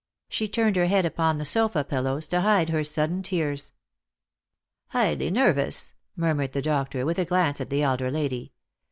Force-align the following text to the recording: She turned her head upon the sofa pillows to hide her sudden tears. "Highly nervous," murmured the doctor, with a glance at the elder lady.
She 0.29 0.47
turned 0.47 0.77
her 0.77 0.87
head 0.87 1.05
upon 1.05 1.37
the 1.37 1.45
sofa 1.45 1.83
pillows 1.83 2.27
to 2.29 2.41
hide 2.41 2.69
her 2.69 2.83
sudden 2.83 3.21
tears. 3.21 3.71
"Highly 4.87 5.29
nervous," 5.29 5.93
murmured 6.15 6.53
the 6.53 6.61
doctor, 6.63 7.05
with 7.05 7.19
a 7.19 7.25
glance 7.25 7.61
at 7.61 7.69
the 7.69 7.83
elder 7.83 8.09
lady. 8.09 8.51